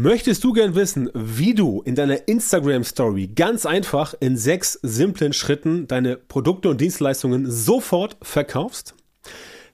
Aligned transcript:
Möchtest 0.00 0.44
du 0.44 0.52
gern 0.52 0.76
wissen, 0.76 1.10
wie 1.12 1.54
du 1.54 1.82
in 1.82 1.96
deiner 1.96 2.28
Instagram 2.28 2.84
Story 2.84 3.26
ganz 3.26 3.66
einfach 3.66 4.14
in 4.20 4.36
sechs 4.36 4.78
simplen 4.84 5.32
Schritten 5.32 5.88
deine 5.88 6.16
Produkte 6.16 6.68
und 6.68 6.80
Dienstleistungen 6.80 7.50
sofort 7.50 8.16
verkaufst? 8.22 8.94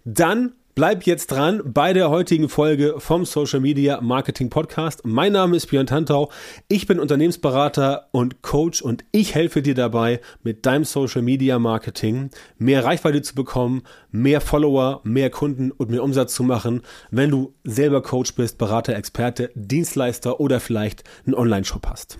Dann 0.06 0.54
Bleib 0.74 1.04
jetzt 1.04 1.28
dran 1.28 1.62
bei 1.64 1.92
der 1.92 2.10
heutigen 2.10 2.48
Folge 2.48 2.96
vom 2.98 3.24
Social 3.24 3.60
Media 3.60 4.00
Marketing 4.00 4.50
Podcast. 4.50 5.02
Mein 5.04 5.30
Name 5.30 5.56
ist 5.56 5.68
Björn 5.68 5.86
Tantau. 5.86 6.32
Ich 6.66 6.88
bin 6.88 6.98
Unternehmensberater 6.98 8.08
und 8.10 8.42
Coach 8.42 8.82
und 8.82 9.04
ich 9.12 9.36
helfe 9.36 9.62
dir 9.62 9.76
dabei, 9.76 10.20
mit 10.42 10.66
deinem 10.66 10.82
Social 10.82 11.22
Media 11.22 11.60
Marketing 11.60 12.30
mehr 12.58 12.84
Reichweite 12.84 13.22
zu 13.22 13.36
bekommen, 13.36 13.82
mehr 14.10 14.40
Follower, 14.40 15.00
mehr 15.04 15.30
Kunden 15.30 15.70
und 15.70 15.90
mehr 15.90 16.02
Umsatz 16.02 16.34
zu 16.34 16.42
machen, 16.42 16.82
wenn 17.12 17.30
du 17.30 17.54
selber 17.62 18.02
Coach 18.02 18.34
bist, 18.34 18.58
Berater, 18.58 18.96
Experte, 18.96 19.52
Dienstleister 19.54 20.40
oder 20.40 20.58
vielleicht 20.58 21.04
einen 21.24 21.36
Online-Shop 21.36 21.86
hast. 21.86 22.18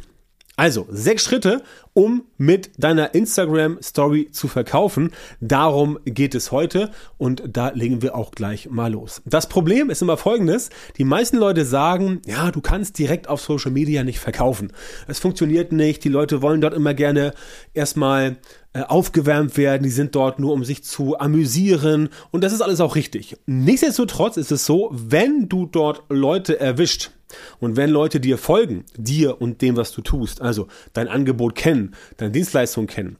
Also, 0.57 0.87
sechs 0.89 1.25
Schritte, 1.25 1.63
um 1.95 2.27
mit 2.39 2.71
deiner 2.79 3.13
Instagram 3.13 3.79
Story 3.83 4.29
zu 4.31 4.47
verkaufen. 4.47 5.11
Darum 5.41 5.99
geht 6.05 6.37
es 6.37 6.53
heute 6.53 6.93
und 7.19 7.43
da 7.49 7.71
legen 7.71 8.03
wir 8.03 8.15
auch 8.15 8.31
gleich 8.31 8.71
mal 8.71 8.93
los. 8.93 9.21
Das 9.25 9.49
Problem 9.49 9.91
ist 9.91 10.01
immer 10.01 10.17
folgendes. 10.17 10.71
Die 10.97 11.05
meisten 11.05 11.39
Leute 11.39 11.65
sagen, 11.65 12.23
ja, 12.25 12.53
du 12.53 12.61
kannst 12.61 12.99
direkt 13.01 13.29
auf 13.29 13.41
Social 13.41 13.73
Media 13.73 14.05
nicht 14.05 14.21
verkaufen. 14.21 14.73
Es 15.09 15.19
funktioniert 15.19 15.73
nicht. 15.73 16.05
Die 16.05 16.09
Leute 16.09 16.41
wollen 16.41 16.61
dort 16.61 16.75
immer 16.75 16.95
gerne 16.95 17.35
erstmal 17.73 18.37
äh, 18.75 18.83
aufgewärmt 18.83 19.57
werden, 19.57 19.83
die 19.83 19.91
sind 19.91 20.15
dort 20.15 20.39
nur, 20.39 20.53
um 20.53 20.65
sich 20.65 20.85
zu 20.85 21.19
amüsieren 21.19 22.09
und 22.33 22.43
das 22.43 22.53
ist 22.53 22.61
alles 22.61 22.81
auch 22.81 22.97
richtig. 22.97 23.37
Nichtsdestotrotz 23.47 24.37
ist 24.37 24.51
es 24.51 24.67
so, 24.67 24.91
wenn 24.93 25.49
du 25.49 25.67
dort 25.67 26.03
Leute 26.09 26.59
erwischt, 26.59 27.13
und 27.61 27.77
wenn 27.77 27.91
Leute 27.91 28.21
dir 28.21 28.39
folgen, 28.39 28.85
dir 28.97 29.41
und 29.41 29.63
dem, 29.63 29.77
was 29.77 29.93
du 29.93 30.03
tust, 30.03 30.41
also 30.41 30.69
dein 30.93 31.09
Angebot 31.09 31.55
kennen, 31.55 31.95
deine 32.17 32.33
Dienstleistung 32.33 32.87
kennen 32.87 33.17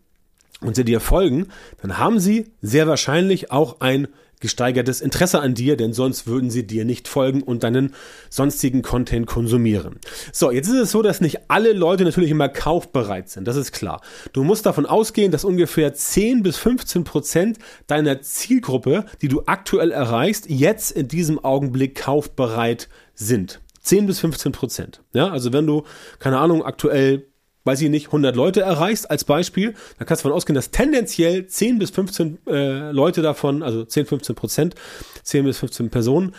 und 0.61 0.77
sie 0.77 0.85
dir 0.85 1.01
folgen, 1.01 1.49
dann 1.83 1.99
haben 1.99 2.21
sie 2.21 2.53
sehr 2.61 2.87
wahrscheinlich 2.87 3.51
auch 3.51 3.81
ein 3.81 4.09
gesteigertes 4.45 5.01
Interesse 5.01 5.41
an 5.41 5.55
dir, 5.55 5.75
denn 5.77 5.95
sonst 5.95 6.27
würden 6.27 6.51
sie 6.51 6.67
dir 6.67 6.85
nicht 6.85 7.09
folgen 7.09 7.43
und 7.43 7.63
deinen 7.63 7.95
sonstigen 8.29 8.83
Content 8.83 9.27
konsumieren. 9.27 9.99
So, 10.33 10.51
jetzt 10.51 10.69
ist 10.69 10.75
es 10.75 10.91
so, 10.91 11.01
dass 11.01 11.23
nicht 11.23 11.49
alle 11.49 11.73
Leute 11.73 12.05
natürlich 12.05 12.31
immer 12.31 12.51
kaufbereit 12.51 13.31
sind, 13.31 13.49
das 13.49 13.57
ist 13.57 13.73
klar. 13.73 14.03
Du 14.35 14.45
musst 14.45 14.67
davon 14.67 14.85
ausgehen, 14.85 15.33
dass 15.33 15.47
ungefähr 15.47 15.95
10 15.95 16.43
bis 16.43 16.59
15 16.59 17.05
Prozent 17.05 17.59
deiner 17.87 18.21
Zielgruppe, 18.21 19.07
die 19.23 19.29
du 19.29 19.45
aktuell 19.47 19.91
erreichst, 19.91 20.51
jetzt 20.51 20.91
in 20.91 21.09
diesem 21.09 21.43
Augenblick 21.43 21.95
kaufbereit 21.95 22.91
sind. 23.15 23.61
10 23.85 24.07
bis 24.07 24.21
15 24.21 24.53
Prozent. 24.53 25.03
Ja, 25.13 25.31
also 25.31 25.53
wenn 25.53 25.67
du, 25.67 25.85
keine 26.19 26.39
Ahnung, 26.39 26.65
aktuell, 26.65 27.29
weiß 27.65 27.81
ich 27.83 27.91
nicht, 27.91 28.07
100 28.07 28.35
Leute 28.35 28.63
erreichst 28.63 29.11
als 29.11 29.25
Beispiel, 29.25 29.75
dann 29.99 30.07
kannst 30.07 30.25
du 30.25 30.29
davon 30.29 30.37
ausgehen, 30.37 30.55
dass 30.55 30.71
tendenziell 30.71 31.47
10 31.47 31.79
bis 31.79 31.91
15 31.91 32.39
äh, 32.47 32.91
Leute 32.91 33.23
davon, 33.23 33.63
also 33.63 33.85
10, 33.85 34.07
15 34.07 34.35
Prozent, 34.35 34.75
10 35.23 35.45
bis 35.45 35.59
15 35.59 35.91
Personen, 35.91 36.35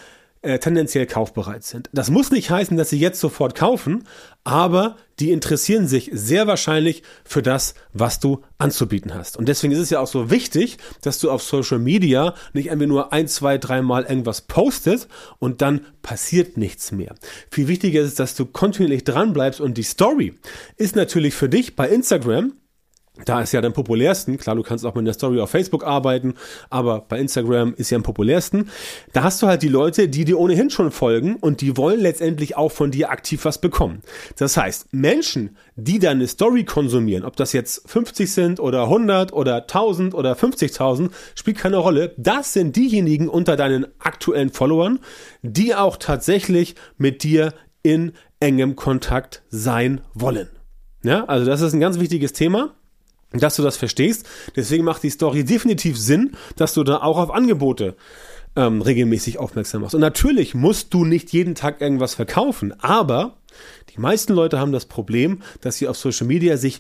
äh, 0.45 0.59
tendenziell 0.59 1.05
kaufbereit 1.05 1.63
sind. 1.63 1.89
Das 1.91 2.09
muss 2.09 2.31
nicht 2.31 2.49
heißen, 2.49 2.77
dass 2.77 2.89
sie 2.89 2.99
jetzt 2.99 3.19
sofort 3.19 3.55
kaufen, 3.55 4.07
aber 4.43 4.97
die 5.19 5.31
interessieren 5.31 5.87
sich 5.87 6.11
sehr 6.13 6.45
wahrscheinlich 6.45 7.03
für 7.23 7.41
das, 7.41 7.73
was 7.93 8.19
du 8.19 8.43
anzubieten 8.57 9.13
hast. 9.13 9.37
Und 9.37 9.47
deswegen 9.47 9.73
ist 9.73 9.79
es 9.79 9.89
ja 9.89 9.99
auch 9.99 10.07
so 10.07 10.29
wichtig, 10.29 10.77
dass 11.01 11.19
du 11.19 11.31
auf 11.31 11.41
Social 11.41 11.79
Media 11.79 12.35
nicht 12.53 12.69
einfach 12.69 12.85
nur 12.85 13.11
ein, 13.11 13.27
zwei, 13.27 13.57
dreimal 13.57 14.03
irgendwas 14.03 14.41
postest 14.41 15.07
und 15.39 15.61
dann 15.61 15.81
passiert 16.01 16.57
nichts 16.57 16.91
mehr. 16.91 17.15
Viel 17.49 17.67
wichtiger 17.67 18.01
ist, 18.01 18.19
dass 18.19 18.35
du 18.35 18.45
kontinuierlich 18.45 19.03
dran 19.03 19.33
bleibst 19.33 19.59
und 19.59 19.77
die 19.77 19.83
Story 19.83 20.35
ist 20.77 20.95
natürlich 20.95 21.33
für 21.33 21.49
dich 21.49 21.75
bei 21.75 21.89
Instagram 21.89 22.53
da 23.23 23.41
ist 23.41 23.53
ja 23.53 23.61
am 23.63 23.71
populärsten, 23.71 24.37
klar, 24.37 24.55
du 24.55 24.63
kannst 24.63 24.85
auch 24.85 24.93
mit 24.93 25.03
einer 25.03 25.13
Story 25.13 25.39
auf 25.39 25.49
Facebook 25.49 25.85
arbeiten, 25.85 26.33
aber 26.69 27.01
bei 27.07 27.19
Instagram 27.19 27.73
ist 27.75 27.89
ja 27.89 27.95
am 27.95 28.03
populärsten. 28.03 28.69
Da 29.13 29.23
hast 29.23 29.41
du 29.41 29.47
halt 29.47 29.61
die 29.61 29.69
Leute, 29.69 30.09
die 30.09 30.25
dir 30.25 30.37
ohnehin 30.37 30.69
schon 30.69 30.91
folgen 30.91 31.37
und 31.37 31.61
die 31.61 31.77
wollen 31.77 32.01
letztendlich 32.01 32.57
auch 32.57 32.71
von 32.71 32.91
dir 32.91 33.11
aktiv 33.11 33.45
was 33.45 33.59
bekommen. 33.61 34.01
Das 34.37 34.57
heißt, 34.57 34.93
Menschen, 34.93 35.55
die 35.75 35.99
deine 35.99 36.27
Story 36.27 36.65
konsumieren, 36.65 37.23
ob 37.23 37.37
das 37.37 37.53
jetzt 37.53 37.89
50 37.89 38.31
sind 38.31 38.59
oder 38.59 38.83
100 38.83 39.31
oder 39.31 39.61
1000 39.61 40.13
oder 40.13 40.33
50.000, 40.33 41.09
spielt 41.35 41.57
keine 41.57 41.77
Rolle. 41.77 42.13
Das 42.17 42.51
sind 42.51 42.75
diejenigen 42.75 43.29
unter 43.29 43.55
deinen 43.55 43.85
aktuellen 43.99 44.49
Followern, 44.49 44.99
die 45.41 45.73
auch 45.73 45.95
tatsächlich 45.97 46.75
mit 46.97 47.23
dir 47.23 47.53
in 47.81 48.11
engem 48.39 48.75
Kontakt 48.75 49.43
sein 49.49 50.01
wollen. 50.13 50.49
Ja, 51.03 51.23
also 51.25 51.45
das 51.45 51.61
ist 51.61 51.73
ein 51.73 51.79
ganz 51.79 51.99
wichtiges 51.99 52.33
Thema 52.33 52.73
dass 53.31 53.55
du 53.55 53.63
das 53.63 53.77
verstehst. 53.77 54.25
Deswegen 54.55 54.85
macht 54.85 55.03
die 55.03 55.09
Story 55.09 55.43
definitiv 55.43 55.97
Sinn, 55.97 56.35
dass 56.55 56.73
du 56.73 56.83
da 56.83 56.97
auch 56.97 57.17
auf 57.17 57.31
Angebote 57.31 57.95
ähm, 58.55 58.81
regelmäßig 58.81 59.37
aufmerksam 59.37 59.81
machst. 59.81 59.95
Und 59.95 60.01
natürlich 60.01 60.55
musst 60.55 60.93
du 60.93 61.05
nicht 61.05 61.33
jeden 61.33 61.55
Tag 61.55 61.81
irgendwas 61.81 62.15
verkaufen, 62.15 62.73
aber 62.81 63.37
die 63.89 63.99
meisten 63.99 64.33
Leute 64.33 64.59
haben 64.59 64.71
das 64.71 64.85
Problem, 64.85 65.41
dass 65.61 65.77
sie 65.77 65.87
auf 65.87 65.97
Social 65.97 66.27
Media 66.27 66.57
sich 66.57 66.79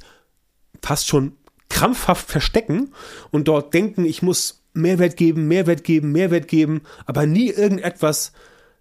fast 0.81 1.07
schon 1.07 1.33
krampfhaft 1.69 2.29
verstecken 2.29 2.93
und 3.31 3.47
dort 3.47 3.73
denken, 3.73 4.05
ich 4.05 4.21
muss 4.21 4.63
Mehrwert 4.73 5.17
geben, 5.17 5.47
Mehrwert 5.47 5.83
geben, 5.83 6.11
Mehrwert 6.11 6.47
geben, 6.47 6.81
aber 7.05 7.25
nie 7.25 7.49
irgendetwas 7.49 8.33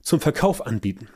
zum 0.03 0.21
Verkauf 0.21 0.67
anbieten. 0.67 1.09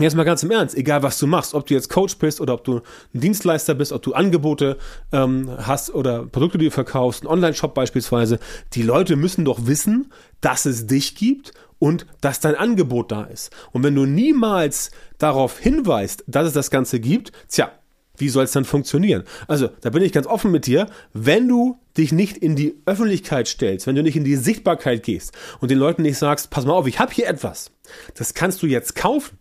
Jetzt 0.00 0.16
mal 0.16 0.24
ganz 0.24 0.42
im 0.42 0.50
Ernst, 0.50 0.74
egal 0.78 1.02
was 1.02 1.18
du 1.18 1.26
machst, 1.26 1.52
ob 1.52 1.66
du 1.66 1.74
jetzt 1.74 1.90
Coach 1.90 2.16
bist 2.16 2.40
oder 2.40 2.54
ob 2.54 2.64
du 2.64 2.80
ein 3.12 3.20
Dienstleister 3.20 3.74
bist, 3.74 3.92
ob 3.92 4.00
du 4.00 4.14
Angebote 4.14 4.78
ähm, 5.12 5.50
hast 5.58 5.94
oder 5.94 6.24
Produkte, 6.24 6.56
die 6.56 6.64
du 6.66 6.70
verkaufst, 6.70 7.22
ein 7.22 7.26
Online-Shop 7.26 7.74
beispielsweise, 7.74 8.38
die 8.72 8.82
Leute 8.82 9.16
müssen 9.16 9.44
doch 9.44 9.66
wissen, 9.66 10.10
dass 10.40 10.64
es 10.64 10.86
dich 10.86 11.16
gibt 11.16 11.52
und 11.78 12.06
dass 12.22 12.40
dein 12.40 12.54
Angebot 12.54 13.12
da 13.12 13.24
ist. 13.24 13.52
Und 13.72 13.82
wenn 13.82 13.94
du 13.94 14.06
niemals 14.06 14.90
darauf 15.18 15.58
hinweist, 15.58 16.24
dass 16.26 16.46
es 16.46 16.54
das 16.54 16.70
Ganze 16.70 16.98
gibt, 16.98 17.32
tja, 17.50 17.70
wie 18.16 18.30
soll 18.30 18.44
es 18.44 18.52
dann 18.52 18.64
funktionieren? 18.64 19.24
Also, 19.48 19.68
da 19.82 19.90
bin 19.90 20.02
ich 20.02 20.12
ganz 20.12 20.26
offen 20.26 20.50
mit 20.50 20.66
dir. 20.66 20.86
Wenn 21.12 21.46
du 21.46 21.78
dich 21.98 22.12
nicht 22.12 22.38
in 22.38 22.56
die 22.56 22.74
Öffentlichkeit 22.86 23.48
stellst, 23.48 23.86
wenn 23.86 23.96
du 23.96 24.02
nicht 24.02 24.16
in 24.16 24.24
die 24.24 24.36
Sichtbarkeit 24.36 25.02
gehst 25.02 25.32
und 25.60 25.70
den 25.70 25.78
Leuten 25.78 26.02
nicht 26.02 26.16
sagst, 26.16 26.48
pass 26.48 26.64
mal 26.64 26.72
auf, 26.72 26.86
ich 26.86 26.98
habe 26.98 27.12
hier 27.12 27.28
etwas, 27.28 27.70
das 28.14 28.32
kannst 28.32 28.62
du 28.62 28.66
jetzt 28.66 28.94
kaufen 28.94 29.39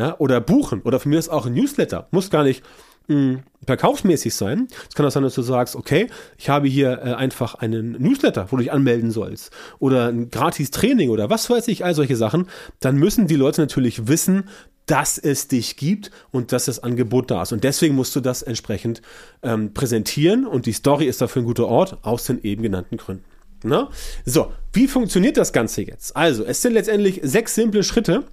ja, 0.00 0.16
oder 0.18 0.40
buchen 0.40 0.80
oder 0.80 0.98
von 0.98 1.10
mir 1.10 1.18
ist 1.18 1.28
auch 1.28 1.44
ein 1.44 1.52
Newsletter. 1.52 2.08
Muss 2.10 2.30
gar 2.30 2.42
nicht 2.42 2.64
mh, 3.08 3.14
hm, 3.14 3.42
verkaufsmäßig 3.66 4.34
sein. 4.34 4.66
Es 4.88 4.94
kann 4.94 5.04
auch 5.04 5.10
sein, 5.10 5.22
dass 5.22 5.34
du 5.34 5.42
sagst, 5.42 5.76
okay, 5.76 6.06
ich 6.38 6.48
habe 6.48 6.68
hier 6.68 7.02
äh, 7.04 7.12
einfach 7.12 7.54
einen 7.56 7.92
Newsletter, 8.00 8.46
wo 8.50 8.56
du 8.56 8.62
dich 8.62 8.72
anmelden 8.72 9.10
sollst 9.10 9.52
oder 9.78 10.08
ein 10.08 10.30
gratis 10.30 10.70
Training 10.70 11.10
oder 11.10 11.28
was 11.28 11.50
weiß 11.50 11.68
ich, 11.68 11.84
all 11.84 11.94
solche 11.94 12.16
Sachen. 12.16 12.46
Dann 12.80 12.96
müssen 12.96 13.26
die 13.26 13.36
Leute 13.36 13.60
natürlich 13.60 14.08
wissen, 14.08 14.44
dass 14.86 15.18
es 15.18 15.48
dich 15.48 15.76
gibt 15.76 16.10
und 16.30 16.50
dass 16.50 16.64
das 16.64 16.82
Angebot 16.82 17.30
da 17.30 17.42
ist. 17.42 17.52
Und 17.52 17.62
deswegen 17.62 17.94
musst 17.94 18.16
du 18.16 18.20
das 18.20 18.40
entsprechend 18.40 19.02
ähm, 19.42 19.74
präsentieren 19.74 20.46
und 20.46 20.64
die 20.64 20.72
Story 20.72 21.04
ist 21.04 21.20
dafür 21.20 21.42
ein 21.42 21.44
guter 21.44 21.68
Ort 21.68 21.98
aus 22.02 22.24
den 22.24 22.42
eben 22.42 22.62
genannten 22.62 22.96
Gründen. 22.96 23.24
Na? 23.62 23.90
So, 24.24 24.50
wie 24.72 24.88
funktioniert 24.88 25.36
das 25.36 25.52
Ganze 25.52 25.82
jetzt? 25.82 26.16
Also, 26.16 26.44
es 26.44 26.62
sind 26.62 26.72
letztendlich 26.72 27.20
sechs 27.22 27.54
simple 27.54 27.82
Schritte, 27.82 28.24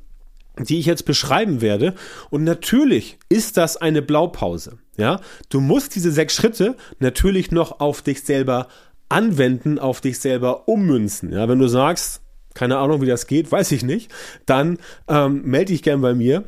die 0.66 0.80
ich 0.80 0.86
jetzt 0.86 1.06
beschreiben 1.06 1.62
werde. 1.62 1.94
Und 2.30 2.44
natürlich 2.44 3.18
ist 3.30 3.58
das 3.58 3.78
eine 3.78 4.02
Blaupause. 4.02 4.78
Ja, 4.98 5.22
du 5.50 5.62
musst 5.62 5.96
diese 5.96 6.12
sechs 6.12 6.36
Schritte 6.36 6.76
natürlich 7.00 7.52
noch 7.52 7.80
auf 7.80 8.02
dich 8.02 8.24
selber 8.24 8.68
anwenden, 9.10 9.80
auf 9.80 10.02
dich 10.02 10.20
selber 10.20 10.68
ummünzen. 10.68 11.32
Ja, 11.32 11.48
wenn 11.48 11.60
du 11.60 11.68
sagst, 11.68 12.22
keine 12.54 12.78
Ahnung, 12.78 13.02
wie 13.02 13.06
das 13.06 13.28
geht, 13.28 13.52
weiß 13.52 13.72
ich 13.72 13.84
nicht, 13.84 14.12
dann 14.46 14.80
ähm, 15.08 15.44
melde 15.44 15.74
dich 15.74 15.84
gern 15.84 16.02
bei 16.02 16.16
mir 16.16 16.44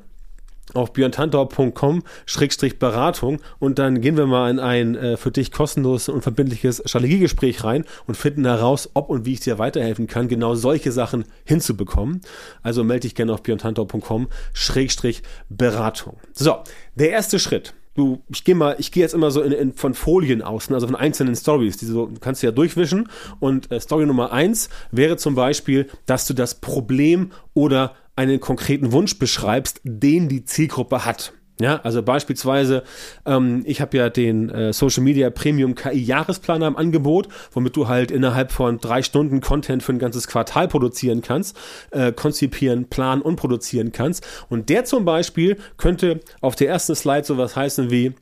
auf 0.73 0.93
björntantau.com-beratung 0.93 3.41
und 3.59 3.77
dann 3.79 3.99
gehen 4.01 4.17
wir 4.17 4.27
mal 4.27 4.49
in 4.49 4.59
ein 4.59 4.95
äh, 4.95 5.15
für 5.17 5.31
dich 5.31 5.51
kostenloses 5.51 6.07
und 6.09 6.21
verbindliches 6.21 6.83
Strategiegespräch 6.85 7.63
rein 7.63 7.85
und 8.07 8.15
finden 8.15 8.45
heraus, 8.45 8.89
ob 8.93 9.09
und 9.09 9.25
wie 9.25 9.33
ich 9.33 9.39
dir 9.39 9.57
weiterhelfen 9.59 10.07
kann, 10.07 10.27
genau 10.27 10.55
solche 10.55 10.91
Sachen 10.91 11.25
hinzubekommen. 11.45 12.21
Also 12.61 12.83
melde 12.83 13.01
dich 13.01 13.13
gerne 13.15 13.33
auf 13.33 13.43
björntantau.com-beratung. 13.43 16.17
So, 16.33 16.57
der 16.95 17.11
erste 17.11 17.39
Schritt. 17.39 17.73
Du, 17.99 18.23
ich 18.29 18.45
gehe 18.45 18.55
mal, 18.55 18.77
ich 18.79 18.93
gehe 18.93 19.03
jetzt 19.03 19.13
immer 19.13 19.29
so 19.29 19.41
in, 19.41 19.51
in, 19.51 19.73
von 19.73 19.93
Folien 19.93 20.41
aus, 20.41 20.69
ne, 20.69 20.75
also 20.77 20.87
von 20.87 20.95
einzelnen 20.95 21.35
Stories, 21.35 21.75
die 21.75 21.85
so, 21.85 22.09
kannst 22.21 22.41
du 22.41 22.47
ja 22.47 22.51
durchwischen. 22.51 23.09
Und 23.41 23.69
äh, 23.73 23.81
Story 23.81 24.05
Nummer 24.05 24.31
eins 24.31 24.69
wäre 24.89 25.17
zum 25.17 25.35
Beispiel, 25.35 25.89
dass 26.05 26.25
du 26.25 26.33
das 26.33 26.61
Problem 26.61 27.33
oder 27.53 27.95
einen 28.15 28.39
konkreten 28.39 28.93
Wunsch 28.93 29.19
beschreibst, 29.19 29.81
den 29.83 30.29
die 30.29 30.45
Zielgruppe 30.45 31.03
hat. 31.03 31.33
Ja, 31.61 31.81
also 31.83 32.01
beispielsweise, 32.01 32.83
ähm, 33.25 33.63
ich 33.65 33.81
habe 33.81 33.97
ja 33.97 34.09
den 34.09 34.49
äh, 34.49 34.71
Social 34.71 35.03
Media 35.03 35.29
Premium 35.29 35.75
KI 35.75 35.99
Jahresplaner 35.99 36.67
im 36.67 36.77
Angebot, 36.77 37.27
womit 37.51 37.75
du 37.75 37.89
halt 37.89 38.11
innerhalb 38.11 38.53
von 38.53 38.79
drei 38.79 39.03
Stunden 39.03 39.41
Content 39.41 39.83
für 39.83 39.91
ein 39.91 39.99
ganzes 39.99 40.27
Quartal 40.27 40.69
produzieren 40.69 41.21
kannst, 41.21 41.57
äh, 41.91 42.13
konzipieren, 42.13 42.85
planen 42.85 43.21
und 43.21 43.35
produzieren 43.35 43.91
kannst. 43.91 44.25
Und 44.47 44.69
der 44.69 44.85
zum 44.85 45.03
Beispiel 45.03 45.57
könnte 45.75 46.21
auf 46.39 46.55
der 46.55 46.69
ersten 46.69 46.95
Slide 46.95 47.25
sowas 47.25 47.57
heißen 47.57 47.91
wie 47.91 48.13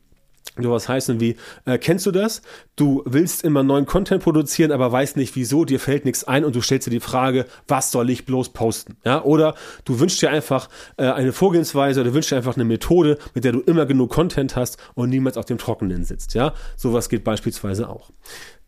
sowas 0.59 0.89
heißen 0.89 1.19
wie, 1.19 1.35
äh, 1.65 1.77
kennst 1.77 2.05
du 2.05 2.11
das? 2.11 2.41
Du 2.75 3.03
willst 3.05 3.43
immer 3.43 3.63
neuen 3.63 3.85
Content 3.85 4.23
produzieren, 4.23 4.71
aber 4.71 4.91
weißt 4.91 5.17
nicht 5.17 5.35
wieso, 5.35 5.65
dir 5.65 5.79
fällt 5.79 6.05
nichts 6.05 6.23
ein 6.23 6.45
und 6.45 6.55
du 6.55 6.61
stellst 6.61 6.87
dir 6.87 6.91
die 6.91 6.99
Frage, 6.99 7.45
was 7.67 7.91
soll 7.91 8.09
ich 8.09 8.25
bloß 8.25 8.49
posten? 8.49 8.97
Ja, 9.03 9.23
oder 9.23 9.55
du 9.85 9.99
wünschst 9.99 10.21
dir 10.21 10.29
einfach 10.29 10.69
äh, 10.97 11.05
eine 11.05 11.33
Vorgehensweise 11.33 12.01
oder 12.01 12.13
wünschst 12.13 12.31
dir 12.31 12.37
einfach 12.37 12.55
eine 12.55 12.65
Methode, 12.65 13.17
mit 13.33 13.43
der 13.43 13.51
du 13.51 13.59
immer 13.61 13.85
genug 13.85 14.11
Content 14.11 14.55
hast 14.55 14.77
und 14.95 15.09
niemals 15.09 15.37
auf 15.37 15.45
dem 15.45 15.57
Trockenen 15.57 16.03
sitzt. 16.03 16.33
Ja, 16.33 16.53
sowas 16.75 17.09
geht 17.09 17.23
beispielsweise 17.23 17.89
auch. 17.89 18.11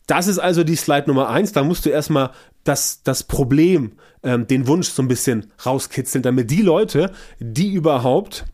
Das 0.10 0.26
ist 0.26 0.40
also 0.40 0.64
die 0.64 0.76
Slide 0.76 1.06
Nummer 1.06 1.30
eins. 1.30 1.52
Da 1.52 1.64
musst 1.64 1.86
du 1.86 1.92
erstmal 1.92 2.32
das, 2.64 3.04
das 3.04 3.24
Problem, 3.24 3.92
ähm, 4.24 4.48
den 4.48 4.66
Wunsch 4.66 4.90
so 4.90 5.04
ein 5.04 5.08
bisschen 5.08 5.52
rauskitzeln, 5.64 6.24
damit 6.24 6.50
die 6.50 6.64
Leute, 6.64 7.12
die 7.40 7.72
überhaupt 7.74 8.46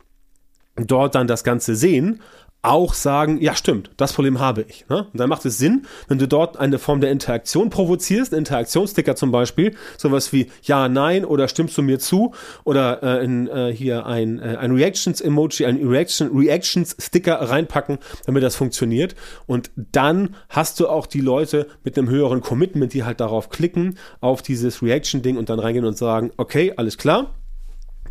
dort 0.76 1.14
dann 1.14 1.26
das 1.26 1.44
Ganze 1.44 1.74
sehen, 1.74 2.20
auch 2.66 2.94
sagen, 2.94 3.40
ja 3.40 3.54
stimmt, 3.54 3.90
das 3.96 4.12
Problem 4.12 4.40
habe 4.40 4.64
ich. 4.68 4.86
Ne? 4.88 5.06
Und 5.12 5.18
dann 5.18 5.28
macht 5.28 5.44
es 5.44 5.58
Sinn, 5.58 5.86
wenn 6.08 6.18
du 6.18 6.26
dort 6.26 6.56
eine 6.56 6.78
Form 6.78 7.00
der 7.00 7.12
Interaktion 7.12 7.70
provozierst, 7.70 8.32
Interaktionssticker 8.32 9.14
zum 9.14 9.30
Beispiel, 9.30 9.76
sowas 9.96 10.32
wie 10.32 10.48
ja, 10.62 10.88
nein 10.88 11.24
oder 11.24 11.48
stimmst 11.48 11.78
du 11.78 11.82
mir 11.82 11.98
zu 11.98 12.34
oder 12.64 13.02
äh, 13.02 13.24
in, 13.24 13.46
äh, 13.48 13.72
hier 13.72 14.06
ein, 14.06 14.40
äh, 14.40 14.56
ein 14.56 14.72
Reactions-Emoji, 14.72 15.64
ein 15.64 15.86
Reaction, 15.86 16.36
Reactions-Sticker 16.36 17.34
reinpacken, 17.34 17.98
damit 18.26 18.42
das 18.42 18.56
funktioniert. 18.56 19.14
Und 19.46 19.70
dann 19.76 20.34
hast 20.48 20.80
du 20.80 20.88
auch 20.88 21.06
die 21.06 21.20
Leute 21.20 21.68
mit 21.84 21.96
einem 21.96 22.08
höheren 22.08 22.40
Commitment, 22.40 22.92
die 22.92 23.04
halt 23.04 23.20
darauf 23.20 23.48
klicken, 23.48 23.96
auf 24.20 24.42
dieses 24.42 24.82
Reaction-Ding 24.82 25.36
und 25.36 25.48
dann 25.48 25.60
reingehen 25.60 25.84
und 25.84 25.96
sagen, 25.96 26.32
okay, 26.36 26.72
alles 26.76 26.98
klar, 26.98 27.32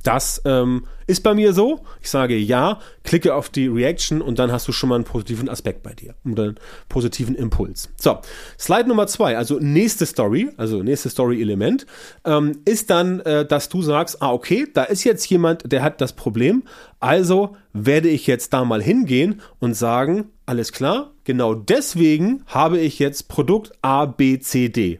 das 0.05 0.41
ähm, 0.45 0.85
ist 1.07 1.23
bei 1.23 1.33
mir 1.33 1.53
so. 1.53 1.83
Ich 2.01 2.09
sage 2.09 2.37
ja, 2.37 2.79
klicke 3.03 3.33
auf 3.33 3.49
die 3.49 3.67
Reaction 3.67 4.21
und 4.21 4.39
dann 4.39 4.51
hast 4.51 4.67
du 4.67 4.71
schon 4.71 4.89
mal 4.89 4.95
einen 4.95 5.03
positiven 5.03 5.49
Aspekt 5.49 5.83
bei 5.83 5.93
dir 5.93 6.15
oder 6.29 6.43
einen 6.43 6.55
positiven 6.89 7.35
Impuls. 7.35 7.89
So, 7.95 8.19
Slide 8.59 8.87
Nummer 8.87 9.07
zwei, 9.07 9.37
also 9.37 9.59
nächste 9.59 10.05
Story, 10.05 10.49
also 10.57 10.83
nächste 10.83 11.09
Story-Element, 11.09 11.85
ähm, 12.23 12.59
ist 12.65 12.89
dann, 12.89 13.19
äh, 13.21 13.45
dass 13.45 13.69
du 13.69 13.81
sagst, 13.81 14.21
ah, 14.21 14.31
okay, 14.31 14.67
da 14.73 14.83
ist 14.83 15.03
jetzt 15.03 15.27
jemand, 15.29 15.71
der 15.71 15.81
hat 15.81 16.01
das 16.01 16.13
Problem, 16.13 16.63
also 16.99 17.55
werde 17.73 18.09
ich 18.09 18.27
jetzt 18.27 18.53
da 18.53 18.63
mal 18.63 18.81
hingehen 18.81 19.41
und 19.59 19.73
sagen, 19.73 20.29
alles 20.45 20.71
klar, 20.71 21.11
genau 21.23 21.55
deswegen 21.55 22.43
habe 22.45 22.79
ich 22.79 22.99
jetzt 22.99 23.27
Produkt 23.27 23.71
A, 23.81 24.05
B, 24.05 24.39
C, 24.39 24.69
D 24.69 24.99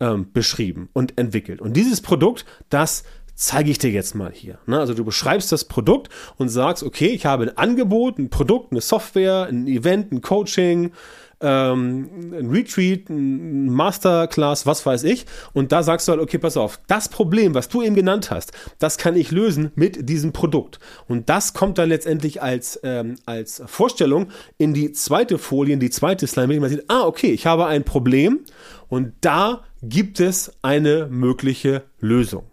ähm, 0.00 0.26
beschrieben 0.32 0.88
und 0.92 1.18
entwickelt. 1.18 1.60
Und 1.60 1.74
dieses 1.74 2.00
Produkt, 2.00 2.44
das 2.68 3.04
zeige 3.34 3.70
ich 3.70 3.78
dir 3.78 3.90
jetzt 3.90 4.14
mal 4.14 4.32
hier. 4.32 4.58
Ne? 4.66 4.78
Also 4.78 4.94
du 4.94 5.04
beschreibst 5.04 5.50
das 5.52 5.64
Produkt 5.64 6.08
und 6.36 6.48
sagst, 6.48 6.82
okay, 6.82 7.08
ich 7.08 7.26
habe 7.26 7.44
ein 7.44 7.56
Angebot, 7.56 8.18
ein 8.18 8.30
Produkt, 8.30 8.72
eine 8.72 8.80
Software, 8.80 9.46
ein 9.48 9.66
Event, 9.66 10.12
ein 10.12 10.20
Coaching, 10.20 10.92
ähm, 11.40 12.32
ein 12.32 12.50
Retreat, 12.50 13.10
ein 13.10 13.68
Masterclass, 13.70 14.66
was 14.66 14.86
weiß 14.86 15.04
ich. 15.04 15.26
Und 15.52 15.72
da 15.72 15.82
sagst 15.82 16.06
du 16.08 16.12
halt, 16.12 16.22
okay, 16.22 16.38
pass 16.38 16.56
auf, 16.56 16.78
das 16.86 17.08
Problem, 17.08 17.54
was 17.54 17.68
du 17.68 17.82
eben 17.82 17.94
genannt 17.94 18.30
hast, 18.30 18.52
das 18.78 18.98
kann 18.98 19.16
ich 19.16 19.30
lösen 19.30 19.72
mit 19.74 20.08
diesem 20.08 20.32
Produkt. 20.32 20.78
Und 21.08 21.28
das 21.28 21.52
kommt 21.52 21.78
dann 21.78 21.88
letztendlich 21.88 22.40
als, 22.40 22.80
ähm, 22.82 23.16
als 23.26 23.62
Vorstellung 23.66 24.28
in 24.58 24.74
die 24.74 24.92
zweite 24.92 25.38
Folie, 25.38 25.74
in 25.74 25.80
die 25.80 25.90
zweite 25.90 26.26
Slide, 26.26 26.48
dem 26.48 26.60
man 26.60 26.70
sieht, 26.70 26.84
ah, 26.88 27.02
okay, 27.02 27.32
ich 27.32 27.46
habe 27.46 27.66
ein 27.66 27.84
Problem 27.84 28.40
und 28.88 29.12
da 29.20 29.64
gibt 29.82 30.20
es 30.20 30.52
eine 30.62 31.08
mögliche 31.10 31.82
Lösung. 32.00 32.44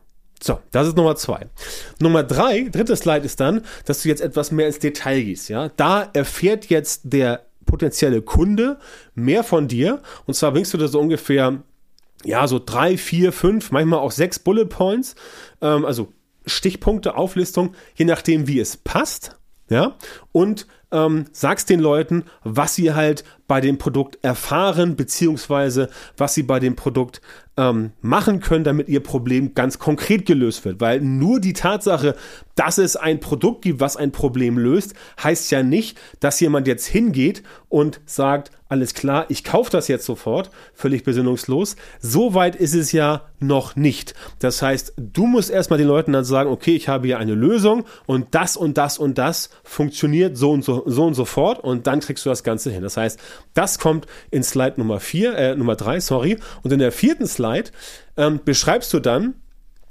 So, 0.44 0.60
das 0.72 0.88
ist 0.88 0.98
Nummer 0.98 1.16
zwei. 1.16 1.48
Nummer 2.00 2.24
drei, 2.24 2.68
dritte 2.72 2.96
Slide 2.96 3.26
ist 3.26 3.40
dann, 3.40 3.62
dass 3.86 4.02
du 4.02 4.10
jetzt 4.10 4.22
etwas 4.22 4.52
mehr 4.52 4.68
ins 4.68 4.80
Detail 4.80 5.22
gehst. 5.22 5.50
Ja, 5.50 5.70
da 5.70 6.10
erfährt 6.14 6.66
jetzt 6.66 7.02
der 7.04 7.46
potenzielle 7.66 8.22
Kunde 8.22 8.80
mehr 9.14 9.44
von 9.44 9.68
dir. 9.68 10.02
Und 10.26 10.34
zwar 10.34 10.52
bringst 10.52 10.74
du 10.74 10.78
da 10.78 10.88
so 10.88 11.00
ungefähr, 11.00 11.62
ja, 12.24 12.48
so 12.48 12.60
drei, 12.60 12.98
vier, 12.98 13.32
fünf, 13.32 13.72
manchmal 13.72 14.00
auch 14.00 14.12
sechs 14.12 14.40
Bullet 14.40 14.66
Points, 14.66 15.16
ähm, 15.62 15.86
also 15.86 16.12
Stichpunkte, 16.46 17.16
Auflistung, 17.16 17.76
je 17.96 18.06
nachdem, 18.06 18.48
wie 18.48 18.60
es 18.60 18.78
passt. 18.78 19.38
Ja, 19.70 19.96
und 20.32 20.68
ähm, 20.92 21.26
sagst 21.32 21.70
den 21.70 21.80
Leuten, 21.80 22.26
was 22.44 22.76
sie 22.76 22.94
halt 22.94 23.24
bei 23.48 23.62
dem 23.62 23.78
Produkt 23.78 24.18
erfahren, 24.22 24.96
beziehungsweise 24.96 25.90
was 26.18 26.34
sie 26.34 26.44
bei 26.44 26.60
dem 26.60 26.76
Produkt 26.76 27.22
ähm, 27.58 27.92
machen 28.02 28.40
können, 28.40 28.64
damit 28.64 28.88
ihr 28.88 29.02
Problem 29.02 29.54
ganz 29.54 29.78
konkret 29.78 30.26
gelöst 30.26 30.64
wird. 30.64 30.80
Weil 30.80 31.02
nur 31.02 31.40
die 31.40 31.54
Tatsache, 31.54 32.16
dass 32.56 32.78
es 32.78 32.96
ein 32.96 33.20
Produkt 33.20 33.64
gibt, 33.64 33.80
was 33.80 33.98
ein 33.98 34.12
Problem 34.12 34.58
löst, 34.58 34.94
heißt 35.22 35.52
ja 35.52 35.64
nicht, 35.64 36.00
dass 36.20 36.40
jemand 36.40 36.68
jetzt 36.68 36.86
hingeht 36.86 37.44
und 37.68 38.00
sagt, 38.06 38.52
alles 38.72 38.94
klar, 38.94 39.26
ich 39.28 39.44
kaufe 39.44 39.70
das 39.70 39.90
jetzt 39.90 40.06
sofort, 40.06 40.50
völlig 40.74 41.04
besinnungslos. 41.04 41.76
So 42.00 42.34
weit 42.34 42.56
ist 42.56 42.74
es 42.74 42.94
ja 42.94 43.26
noch 43.40 43.76
nicht. 43.76 44.14
Das 44.40 44.62
heißt, 44.62 44.94
du 44.96 45.26
musst 45.26 45.50
erstmal 45.50 45.78
den 45.78 45.90
Leuten 45.90 46.14
dann 46.14 46.24
sagen, 46.24 46.50
okay, 46.50 46.74
ich 46.74 46.88
habe 46.88 47.08
hier 47.08 47.20
eine 47.20 47.36
Lösung 47.36 47.84
und 48.06 48.34
das 48.34 48.56
und 48.56 48.78
das 48.78 48.98
und 48.98 49.18
das 49.18 49.50
funktioniert 49.66 50.38
so 50.38 50.52
und 50.52 50.64
so, 50.64 50.84
so 50.86 51.04
und 51.04 51.16
so 51.16 51.26
fort 51.26 51.60
und 51.62 51.86
dann 51.86 52.00
kriegst 52.00 52.26
du 52.26 52.30
das 52.30 52.46
Ganze 52.46 52.72
hin. 52.72 52.82
Das 52.82 52.96
heißt, 52.96 53.20
das 53.54 53.78
kommt 53.78 54.08
in 54.30 54.42
Slide 54.42 54.76
Nummer 54.78 55.02
vier, 55.02 55.36
äh, 55.36 55.56
Nummer 55.58 55.76
drei, 55.76 56.00
sorry. 56.00 56.38
Und 56.64 56.72
in 56.72 56.80
der 56.80 56.94
vierten 56.94 57.28
Slide 57.28 57.72
ähm, 58.16 58.40
beschreibst 58.46 58.94
du 58.94 59.02
dann, 59.02 59.34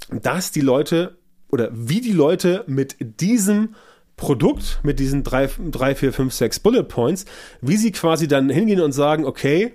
dass 0.09 0.51
die 0.51 0.61
Leute 0.61 1.19
oder 1.51 1.69
wie 1.71 2.01
die 2.01 2.13
Leute 2.13 2.63
mit 2.65 2.95
diesem 3.21 3.75
Produkt, 4.21 4.79
mit 4.83 4.99
diesen 4.99 5.23
drei, 5.23 5.49
drei, 5.71 5.95
vier, 5.95 6.13
fünf, 6.13 6.31
sechs 6.31 6.59
Bullet 6.59 6.83
Points, 6.83 7.25
wie 7.59 7.75
sie 7.75 7.91
quasi 7.91 8.27
dann 8.27 8.51
hingehen 8.51 8.79
und 8.79 8.91
sagen, 8.91 9.25
okay, 9.25 9.73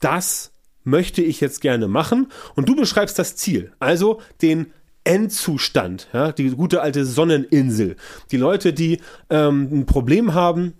das 0.00 0.50
möchte 0.82 1.20
ich 1.20 1.42
jetzt 1.42 1.60
gerne 1.60 1.86
machen. 1.86 2.28
Und 2.54 2.70
du 2.70 2.74
beschreibst 2.74 3.18
das 3.18 3.36
Ziel, 3.36 3.72
also 3.78 4.22
den 4.40 4.72
Endzustand, 5.04 6.08
ja, 6.14 6.32
die 6.32 6.48
gute 6.52 6.80
alte 6.80 7.04
Sonneninsel. 7.04 7.96
Die 8.30 8.38
Leute, 8.38 8.72
die 8.72 8.98
ähm, 9.28 9.68
ein 9.70 9.86
Problem 9.86 10.32
haben, 10.32 10.72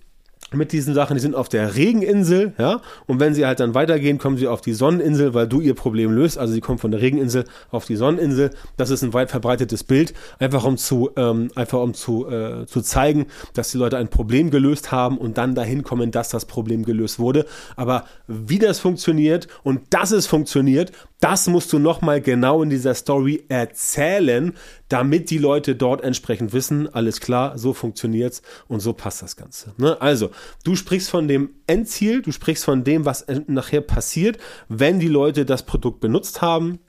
mit 0.52 0.70
diesen 0.70 0.94
Sachen, 0.94 1.14
die 1.14 1.20
sind 1.20 1.34
auf 1.34 1.48
der 1.48 1.74
Regeninsel, 1.74 2.54
ja, 2.56 2.80
und 3.06 3.18
wenn 3.18 3.34
sie 3.34 3.44
halt 3.44 3.58
dann 3.58 3.74
weitergehen, 3.74 4.18
kommen 4.18 4.36
sie 4.36 4.46
auf 4.46 4.60
die 4.60 4.74
Sonneninsel, 4.74 5.34
weil 5.34 5.48
du 5.48 5.60
ihr 5.60 5.74
Problem 5.74 6.12
löst, 6.12 6.38
also 6.38 6.54
sie 6.54 6.60
kommen 6.60 6.78
von 6.78 6.92
der 6.92 7.00
Regeninsel 7.00 7.44
auf 7.70 7.84
die 7.84 7.96
Sonneninsel, 7.96 8.50
das 8.76 8.90
ist 8.90 9.02
ein 9.02 9.12
weit 9.12 9.30
verbreitetes 9.30 9.82
Bild, 9.82 10.14
einfach 10.38 10.64
um 10.64 10.76
zu, 10.76 11.10
ähm, 11.16 11.50
einfach 11.56 11.80
um 11.80 11.94
zu, 11.94 12.28
äh, 12.28 12.64
zu 12.66 12.80
zeigen, 12.80 13.26
dass 13.54 13.72
die 13.72 13.78
Leute 13.78 13.96
ein 13.96 14.08
Problem 14.08 14.50
gelöst 14.50 14.92
haben 14.92 15.18
und 15.18 15.36
dann 15.36 15.56
dahin 15.56 15.82
kommen, 15.82 16.12
dass 16.12 16.28
das 16.28 16.44
Problem 16.44 16.84
gelöst 16.84 17.18
wurde, 17.18 17.44
aber 17.74 18.04
wie 18.28 18.60
das 18.60 18.78
funktioniert 18.78 19.48
und 19.64 19.80
dass 19.90 20.12
es 20.12 20.28
funktioniert, 20.28 20.92
das 21.20 21.46
musst 21.48 21.72
du 21.72 21.78
nochmal 21.78 22.20
genau 22.20 22.62
in 22.62 22.70
dieser 22.70 22.94
Story 22.94 23.44
erzählen, 23.48 24.52
damit 24.88 25.30
die 25.30 25.38
Leute 25.38 25.74
dort 25.74 26.02
entsprechend 26.02 26.52
wissen, 26.52 26.92
alles 26.92 27.20
klar, 27.20 27.56
so 27.58 27.72
funktioniert's 27.72 28.42
und 28.68 28.80
so 28.80 28.92
passt 28.92 29.22
das 29.22 29.36
Ganze. 29.36 29.72
Ne? 29.78 30.00
Also, 30.00 30.30
du 30.64 30.76
sprichst 30.76 31.08
von 31.08 31.26
dem 31.26 31.50
Endziel, 31.66 32.22
du 32.22 32.32
sprichst 32.32 32.64
von 32.64 32.84
dem, 32.84 33.04
was 33.04 33.26
nachher 33.46 33.80
passiert, 33.80 34.38
wenn 34.68 35.00
die 35.00 35.08
Leute 35.08 35.46
das 35.46 35.64
Produkt 35.64 36.00
benutzt 36.00 36.42
haben, 36.42 36.80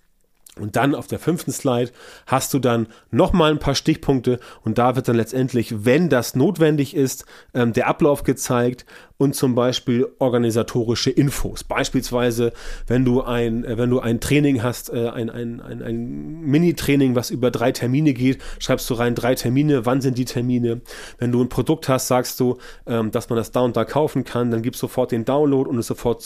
und 0.59 0.75
dann 0.75 0.95
auf 0.95 1.07
der 1.07 1.19
fünften 1.19 1.51
Slide 1.51 1.91
hast 2.25 2.53
du 2.53 2.59
dann 2.59 2.87
nochmal 3.11 3.51
ein 3.51 3.59
paar 3.59 3.75
Stichpunkte 3.75 4.39
und 4.63 4.77
da 4.77 4.95
wird 4.95 5.07
dann 5.07 5.15
letztendlich, 5.15 5.85
wenn 5.85 6.09
das 6.09 6.35
notwendig 6.35 6.95
ist, 6.95 7.25
ähm, 7.53 7.73
der 7.73 7.87
Ablauf 7.87 8.23
gezeigt 8.23 8.85
und 9.17 9.35
zum 9.35 9.55
Beispiel 9.55 10.07
organisatorische 10.19 11.09
Infos. 11.09 11.63
Beispielsweise, 11.63 12.53
wenn 12.85 13.03
du 13.03 13.21
ein, 13.21 13.65
äh, 13.65 13.77
wenn 13.77 13.89
du 13.89 13.99
ein 13.99 14.19
Training 14.19 14.61
hast, 14.61 14.91
äh, 14.93 15.09
ein, 15.09 15.29
ein, 15.29 15.59
ein, 15.59 15.81
ein 15.81 16.41
Mini-Training, 16.41 17.15
was 17.15 17.31
über 17.31 17.51
drei 17.51 17.71
Termine 17.71 18.13
geht, 18.13 18.39
schreibst 18.59 18.89
du 18.89 18.93
rein 18.93 19.15
drei 19.15 19.35
Termine, 19.35 19.85
wann 19.85 20.01
sind 20.01 20.17
die 20.17 20.25
Termine. 20.25 20.81
Wenn 21.17 21.31
du 21.31 21.41
ein 21.41 21.49
Produkt 21.49 21.89
hast, 21.89 22.07
sagst 22.07 22.39
du, 22.39 22.57
ähm, 22.85 23.11
dass 23.11 23.29
man 23.29 23.37
das 23.37 23.51
da 23.51 23.61
und 23.61 23.75
da 23.75 23.85
kaufen 23.85 24.23
kann, 24.23 24.51
dann 24.51 24.61
gibst 24.61 24.79
sofort 24.79 25.11
den 25.11 25.25
Download 25.25 25.69
und 25.69 25.79
ist 25.79 25.87
sofort 25.87 26.23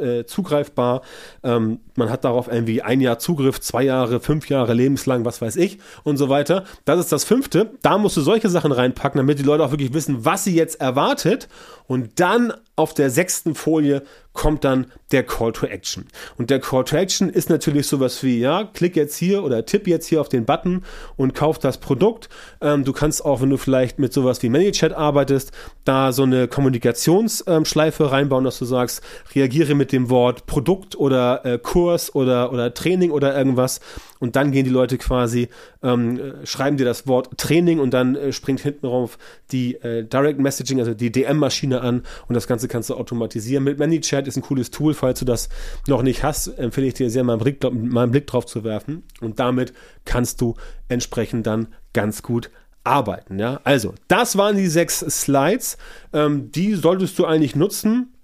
äh, 0.00 0.24
zugreifbar. 0.24 1.02
Ähm, 1.42 1.80
man 1.96 2.10
hat 2.10 2.24
darauf 2.24 2.48
irgendwie 2.48 2.82
ein 2.82 3.00
Jahr 3.00 3.18
Zugriff, 3.18 3.60
zwei 3.70 3.84
Jahre, 3.84 4.18
fünf 4.18 4.48
Jahre 4.48 4.74
lebenslang, 4.74 5.24
was 5.24 5.40
weiß 5.40 5.54
ich 5.54 5.78
und 6.02 6.16
so 6.16 6.28
weiter. 6.28 6.64
Das 6.84 6.98
ist 6.98 7.12
das 7.12 7.22
fünfte. 7.22 7.70
Da 7.82 7.98
musst 7.98 8.16
du 8.16 8.20
solche 8.20 8.48
Sachen 8.48 8.72
reinpacken, 8.72 9.18
damit 9.18 9.38
die 9.38 9.44
Leute 9.44 9.64
auch 9.64 9.70
wirklich 9.70 9.94
wissen, 9.94 10.24
was 10.24 10.42
sie 10.42 10.56
jetzt 10.56 10.80
erwartet 10.80 11.48
und 11.86 12.18
dann 12.18 12.52
auf 12.80 12.94
der 12.94 13.10
sechsten 13.10 13.54
Folie 13.54 14.02
kommt 14.32 14.64
dann 14.64 14.86
der 15.10 15.24
Call 15.24 15.52
to 15.52 15.66
Action. 15.66 16.06
Und 16.38 16.50
der 16.50 16.60
Call 16.60 16.84
to 16.84 16.96
Action 16.96 17.28
ist 17.28 17.50
natürlich 17.50 17.86
sowas 17.86 18.22
wie, 18.22 18.38
ja, 18.38 18.64
klick 18.64 18.96
jetzt 18.96 19.16
hier 19.16 19.42
oder 19.42 19.66
tipp 19.66 19.86
jetzt 19.88 20.06
hier 20.06 20.20
auf 20.20 20.28
den 20.28 20.44
Button 20.44 20.84
und 21.16 21.34
kauf 21.34 21.58
das 21.58 21.78
Produkt. 21.78 22.28
Ähm, 22.60 22.84
du 22.84 22.92
kannst 22.92 23.24
auch, 23.24 23.42
wenn 23.42 23.50
du 23.50 23.56
vielleicht 23.56 23.98
mit 23.98 24.12
sowas 24.12 24.42
wie 24.42 24.48
ManyChat 24.48 24.92
arbeitest, 24.92 25.52
da 25.84 26.12
so 26.12 26.22
eine 26.22 26.46
Kommunikationsschleife 26.46 28.12
reinbauen, 28.12 28.44
dass 28.44 28.58
du 28.58 28.64
sagst, 28.64 29.02
reagiere 29.34 29.74
mit 29.74 29.90
dem 29.92 30.10
Wort 30.10 30.46
Produkt 30.46 30.96
oder 30.96 31.44
äh, 31.44 31.58
Kurs 31.58 32.14
oder, 32.14 32.52
oder 32.52 32.72
Training 32.72 33.10
oder 33.10 33.36
irgendwas. 33.36 33.80
Und 34.20 34.36
dann 34.36 34.52
gehen 34.52 34.64
die 34.64 34.70
Leute 34.70 34.96
quasi, 34.98 35.48
ähm, 35.82 36.34
schreiben 36.44 36.76
dir 36.76 36.84
das 36.84 37.06
Wort 37.06 37.36
Training 37.36 37.80
und 37.80 37.92
dann 37.92 38.14
äh, 38.14 38.32
springt 38.32 38.60
hinten 38.60 38.86
rauf 38.86 39.18
die 39.50 39.74
äh, 39.76 40.04
Direct 40.04 40.38
Messaging, 40.38 40.78
also 40.78 40.94
die 40.94 41.10
DM-Maschine 41.10 41.80
an 41.80 42.04
und 42.28 42.34
das 42.34 42.46
Ganze 42.46 42.68
kannst 42.70 42.88
du 42.88 42.94
automatisieren. 42.94 43.64
Mit 43.64 43.78
ManyChat 43.78 44.26
ist 44.26 44.36
ein 44.36 44.42
cooles 44.42 44.70
Tool, 44.70 44.94
falls 44.94 45.18
du 45.18 45.26
das 45.26 45.50
noch 45.86 46.02
nicht 46.02 46.22
hast, 46.22 46.46
empfehle 46.46 46.86
ich 46.86 46.94
dir 46.94 47.10
sehr, 47.10 47.24
mal 47.24 47.34
einen 47.34 47.42
Blick, 47.42 47.62
mal 47.62 48.04
einen 48.04 48.12
Blick 48.12 48.26
drauf 48.26 48.46
zu 48.46 48.64
werfen. 48.64 49.02
Und 49.20 49.38
damit 49.38 49.74
kannst 50.06 50.40
du 50.40 50.54
entsprechend 50.88 51.46
dann 51.46 51.68
ganz 51.92 52.22
gut 52.22 52.50
arbeiten. 52.84 53.38
Ja? 53.38 53.60
Also, 53.64 53.94
das 54.08 54.36
waren 54.36 54.56
die 54.56 54.68
sechs 54.68 55.00
Slides. 55.00 55.76
Ähm, 56.12 56.50
die 56.52 56.74
solltest 56.74 57.18
du 57.18 57.26
eigentlich 57.26 57.56
nutzen. 57.56 58.14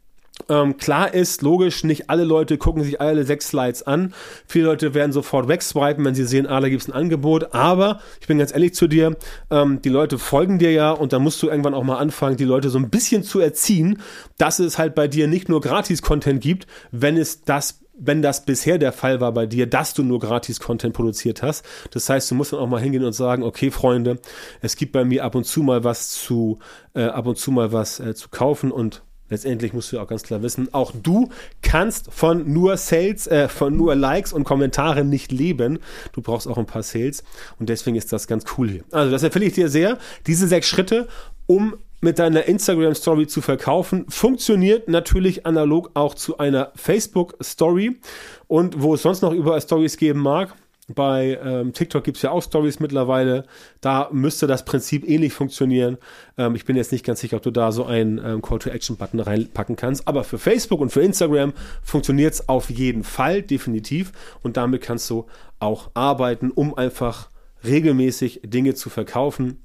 Ähm, 0.48 0.76
klar 0.76 1.12
ist, 1.12 1.42
logisch, 1.42 1.82
nicht 1.82 2.08
alle 2.10 2.24
Leute 2.24 2.58
gucken 2.58 2.84
sich 2.84 3.00
alle 3.00 3.24
sechs 3.24 3.48
Slides 3.48 3.82
an. 3.84 4.14
Viele 4.46 4.66
Leute 4.66 4.94
werden 4.94 5.12
sofort 5.12 5.48
wegswipen, 5.48 6.04
wenn 6.04 6.14
sie 6.14 6.24
sehen, 6.24 6.46
ah, 6.46 6.60
da 6.60 6.68
gibt 6.68 6.82
es 6.82 6.88
ein 6.88 6.92
Angebot. 6.92 7.54
Aber 7.54 8.00
ich 8.20 8.26
bin 8.26 8.38
ganz 8.38 8.52
ehrlich 8.52 8.74
zu 8.74 8.86
dir, 8.86 9.16
ähm, 9.50 9.82
die 9.82 9.88
Leute 9.88 10.18
folgen 10.18 10.58
dir 10.58 10.72
ja 10.72 10.92
und 10.92 11.12
da 11.12 11.18
musst 11.18 11.42
du 11.42 11.48
irgendwann 11.48 11.74
auch 11.74 11.84
mal 11.84 11.98
anfangen, 11.98 12.36
die 12.36 12.44
Leute 12.44 12.70
so 12.70 12.78
ein 12.78 12.90
bisschen 12.90 13.22
zu 13.22 13.40
erziehen, 13.40 14.00
dass 14.38 14.58
es 14.58 14.78
halt 14.78 14.94
bei 14.94 15.08
dir 15.08 15.26
nicht 15.26 15.48
nur 15.48 15.60
Gratis-Content 15.60 16.40
gibt, 16.40 16.66
wenn 16.92 17.16
es 17.16 17.42
das 17.42 17.80
wenn 17.98 18.20
das 18.20 18.44
bisher 18.44 18.76
der 18.76 18.92
Fall 18.92 19.22
war 19.22 19.32
bei 19.32 19.46
dir, 19.46 19.66
dass 19.66 19.94
du 19.94 20.02
nur 20.02 20.20
Gratis-Content 20.20 20.94
produziert 20.94 21.42
hast. 21.42 21.64
Das 21.92 22.10
heißt, 22.10 22.30
du 22.30 22.34
musst 22.34 22.52
dann 22.52 22.60
auch 22.60 22.66
mal 22.66 22.78
hingehen 22.78 23.04
und 23.04 23.14
sagen, 23.14 23.42
okay, 23.42 23.70
Freunde, 23.70 24.18
es 24.60 24.76
gibt 24.76 24.92
bei 24.92 25.06
mir 25.06 25.24
ab 25.24 25.34
und 25.34 25.44
zu 25.44 25.62
mal 25.62 25.82
was 25.82 26.10
zu, 26.10 26.58
äh, 26.94 27.04
ab 27.04 27.26
und 27.26 27.38
zu 27.38 27.50
mal 27.50 27.72
was 27.72 27.98
äh, 27.98 28.14
zu 28.14 28.28
kaufen 28.28 28.70
und 28.70 29.02
Letztendlich 29.28 29.73
musst 29.73 29.92
du 29.92 29.99
auch 29.99 30.06
ganz 30.06 30.23
klar 30.23 30.42
wissen, 30.42 30.73
auch 30.73 30.92
du 30.92 31.30
kannst 31.62 32.12
von 32.12 32.52
nur 32.52 32.76
Sales, 32.76 33.26
äh, 33.26 33.49
von 33.49 33.76
nur 33.76 33.95
Likes 33.95 34.33
und 34.33 34.45
Kommentaren 34.45 35.09
nicht 35.09 35.33
leben. 35.33 35.78
Du 36.12 36.23
brauchst 36.23 36.47
auch 36.47 36.59
ein 36.59 36.66
paar 36.66 36.83
Sales 36.83 37.25
und 37.59 37.68
deswegen 37.68 37.97
ist 37.97 38.12
das 38.12 38.26
ganz 38.26 38.45
cool 38.56 38.68
hier. 38.71 38.85
Also 38.92 39.11
das 39.11 39.23
empfehle 39.23 39.47
ich 39.47 39.54
dir 39.54 39.68
sehr. 39.68 39.99
Diese 40.26 40.47
sechs 40.47 40.68
Schritte, 40.68 41.09
um 41.47 41.76
mit 42.00 42.18
deiner 42.18 42.45
Instagram 42.45 42.95
Story 42.95 43.26
zu 43.26 43.40
verkaufen, 43.40 44.04
funktioniert 44.09 44.88
natürlich 44.88 45.47
analog 45.47 45.90
auch 45.95 46.14
zu 46.14 46.38
einer 46.38 46.73
Facebook 46.76 47.37
Story 47.42 47.99
und 48.47 48.83
wo 48.83 48.95
es 48.95 49.02
sonst 49.02 49.23
noch 49.23 49.33
überall 49.33 49.61
Stories 49.61 49.97
geben 49.97 50.21
mag 50.21 50.54
bei 50.88 51.38
ähm, 51.42 51.72
TikTok 51.72 52.04
gibt 52.04 52.16
es 52.16 52.22
ja 52.22 52.30
auch 52.30 52.42
Stories 52.42 52.78
mittlerweile. 52.78 53.44
Da 53.80 54.08
müsste 54.12 54.46
das 54.46 54.64
Prinzip 54.64 55.08
ähnlich 55.08 55.32
funktionieren. 55.32 55.98
Ähm, 56.38 56.54
ich 56.54 56.64
bin 56.64 56.76
jetzt 56.76 56.92
nicht 56.92 57.04
ganz 57.04 57.20
sicher, 57.20 57.38
ob 57.38 57.42
du 57.42 57.50
da 57.50 57.72
so 57.72 57.84
einen 57.84 58.18
ähm, 58.24 58.40
Call-to-Action-Button 58.40 59.18
reinpacken 59.18 59.74
kannst. 59.74 60.06
Aber 60.06 60.22
für 60.22 60.38
Facebook 60.38 60.80
und 60.80 60.90
für 60.90 61.02
Instagram 61.02 61.54
funktioniert 61.82 62.34
es 62.34 62.48
auf 62.48 62.70
jeden 62.70 63.02
Fall, 63.02 63.42
definitiv. 63.42 64.12
Und 64.42 64.56
damit 64.56 64.82
kannst 64.82 65.10
du 65.10 65.26
auch 65.58 65.90
arbeiten, 65.94 66.52
um 66.52 66.76
einfach 66.78 67.30
regelmäßig 67.64 68.42
Dinge 68.44 68.74
zu 68.74 68.88
verkaufen 68.88 69.60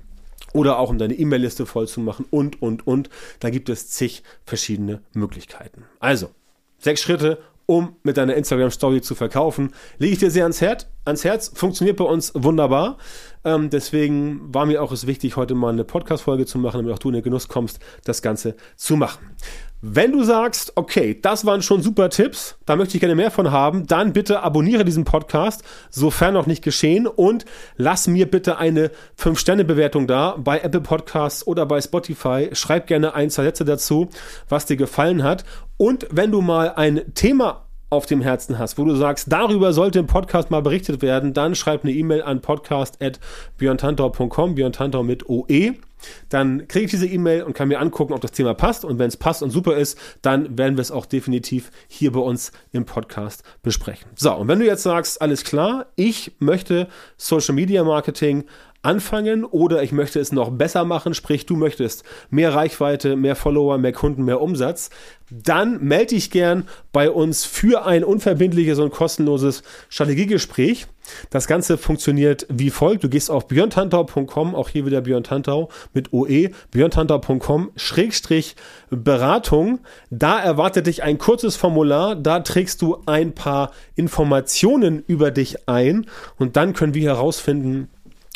oder 0.53 0.79
auch 0.79 0.89
um 0.89 0.97
deine 0.97 1.13
E-Mail-Liste 1.13 1.67
voll 1.67 1.87
zu 1.87 2.01
machen 2.01 2.25
und, 2.31 2.63
und, 2.63 2.87
und. 2.87 3.09
Da 3.39 3.51
gibt 3.51 3.69
es 3.69 3.89
zig 3.89 4.23
verschiedene 4.43 5.01
Möglichkeiten. 5.13 5.85
Also, 5.99 6.31
sechs 6.79 7.01
Schritte, 7.01 7.37
um 7.67 7.95
mit 8.01 8.17
deiner 8.17 8.35
Instagram-Story 8.35 9.01
zu 9.01 9.13
verkaufen. 9.13 9.71
Lege 9.99 10.13
ich 10.13 10.19
dir 10.19 10.31
sehr 10.31 10.43
ans 10.43 10.61
Herz. 10.61 10.87
Ans 11.03 11.23
Herz 11.23 11.51
funktioniert 11.53 11.97
bei 11.97 12.03
uns 12.03 12.31
wunderbar. 12.35 12.97
Ähm, 13.43 13.71
deswegen 13.71 14.53
war 14.53 14.67
mir 14.67 14.83
auch 14.83 14.91
es 14.91 15.07
wichtig, 15.07 15.35
heute 15.35 15.55
mal 15.55 15.69
eine 15.69 15.83
Podcast-Folge 15.83 16.45
zu 16.45 16.59
machen, 16.59 16.77
damit 16.77 16.93
auch 16.93 16.99
du 16.99 17.09
in 17.09 17.15
den 17.15 17.23
Genuss 17.23 17.47
kommst, 17.47 17.79
das 18.03 18.21
Ganze 18.21 18.55
zu 18.75 18.95
machen. 18.95 19.35
Wenn 19.83 20.11
du 20.11 20.23
sagst, 20.23 20.73
okay, 20.75 21.19
das 21.19 21.43
waren 21.43 21.63
schon 21.63 21.81
super 21.81 22.11
Tipps, 22.11 22.55
da 22.67 22.75
möchte 22.75 22.95
ich 22.95 22.99
gerne 22.99 23.15
mehr 23.15 23.31
von 23.31 23.49
haben, 23.49 23.87
dann 23.87 24.13
bitte 24.13 24.43
abonniere 24.43 24.85
diesen 24.85 25.05
Podcast, 25.05 25.63
sofern 25.89 26.35
noch 26.35 26.45
nicht 26.45 26.63
geschehen 26.63 27.07
und 27.07 27.45
lass 27.77 28.05
mir 28.05 28.29
bitte 28.29 28.59
eine 28.59 28.91
5-Sterne-Bewertung 29.17 30.05
da 30.05 30.35
bei 30.37 30.59
Apple 30.59 30.81
Podcasts 30.81 31.47
oder 31.47 31.65
bei 31.65 31.81
Spotify. 31.81 32.49
Schreib 32.51 32.85
gerne 32.85 33.15
ein, 33.15 33.31
zwei 33.31 33.41
Sätze 33.41 33.65
dazu, 33.65 34.07
was 34.47 34.67
dir 34.67 34.77
gefallen 34.77 35.23
hat. 35.23 35.45
Und 35.77 36.05
wenn 36.11 36.29
du 36.29 36.41
mal 36.41 36.73
ein 36.75 37.15
Thema 37.15 37.65
auf 37.91 38.07
dem 38.07 38.21
Herzen 38.21 38.57
hast, 38.57 38.79
wo 38.79 38.85
du 38.85 38.95
sagst, 38.95 39.29
darüber 39.31 39.73
sollte 39.73 39.99
im 39.99 40.07
Podcast 40.07 40.49
mal 40.49 40.61
berichtet 40.61 41.01
werden, 41.01 41.33
dann 41.33 41.55
schreib 41.55 41.83
eine 41.83 41.91
E-Mail 41.93 42.21
an 42.23 42.39
podcast.björntantau.com, 42.41 44.55
Björn 44.55 44.71
Tantau 44.71 45.03
mit 45.03 45.27
OE 45.29 45.73
dann 46.29 46.67
kriege 46.67 46.85
ich 46.85 46.91
diese 46.91 47.07
E-Mail 47.07 47.43
und 47.43 47.53
kann 47.53 47.67
mir 47.67 47.79
angucken, 47.79 48.13
ob 48.13 48.21
das 48.21 48.31
Thema 48.31 48.53
passt. 48.53 48.85
Und 48.85 48.99
wenn 48.99 49.07
es 49.07 49.17
passt 49.17 49.43
und 49.43 49.51
super 49.51 49.77
ist, 49.77 49.97
dann 50.21 50.57
werden 50.57 50.77
wir 50.77 50.81
es 50.81 50.91
auch 50.91 51.05
definitiv 51.05 51.71
hier 51.87 52.11
bei 52.11 52.19
uns 52.19 52.51
im 52.71 52.85
Podcast 52.85 53.43
besprechen. 53.61 54.09
So, 54.15 54.33
und 54.33 54.47
wenn 54.47 54.59
du 54.59 54.65
jetzt 54.65 54.83
sagst, 54.83 55.21
alles 55.21 55.43
klar, 55.43 55.87
ich 55.95 56.33
möchte 56.39 56.87
Social 57.17 57.55
Media 57.55 57.83
Marketing 57.83 58.45
anfangen 58.81 59.45
oder 59.45 59.83
ich 59.83 59.91
möchte 59.91 60.19
es 60.19 60.31
noch 60.31 60.49
besser 60.49 60.85
machen, 60.85 61.13
sprich 61.13 61.45
du 61.45 61.55
möchtest 61.55 62.03
mehr 62.29 62.53
Reichweite, 62.53 63.15
mehr 63.15 63.35
Follower, 63.35 63.77
mehr 63.77 63.93
Kunden, 63.93 64.23
mehr 64.25 64.41
Umsatz, 64.41 64.89
dann 65.29 65.81
melde 65.81 66.15
dich 66.15 66.29
gern 66.29 66.67
bei 66.91 67.09
uns 67.09 67.45
für 67.45 67.85
ein 67.85 68.03
unverbindliches 68.03 68.79
und 68.79 68.91
kostenloses 68.91 69.63
Strategiegespräch. 69.89 70.87
Das 71.29 71.47
Ganze 71.47 71.77
funktioniert 71.77 72.45
wie 72.49 72.69
folgt. 72.69 73.03
Du 73.03 73.09
gehst 73.09 73.31
auf 73.31 73.47
björntantau.com, 73.47 74.55
auch 74.55 74.69
hier 74.69 74.85
wieder 74.85 75.01
Björn 75.01 75.23
Tantau 75.23 75.69
mit 75.93 76.11
OE, 76.11 76.49
björntantau.com, 76.71 77.71
Schrägstrich 77.75 78.55
Beratung. 78.89 79.79
Da 80.09 80.39
erwartet 80.39 80.87
dich 80.87 81.03
ein 81.03 81.17
kurzes 81.17 81.55
Formular. 81.55 82.15
Da 82.15 82.41
trägst 82.41 82.81
du 82.81 82.97
ein 83.05 83.33
paar 83.33 83.71
Informationen 83.95 85.03
über 85.07 85.31
dich 85.31 85.67
ein 85.69 86.07
und 86.37 86.55
dann 86.55 86.73
können 86.73 86.93
wir 86.93 87.09
herausfinden, 87.09 87.89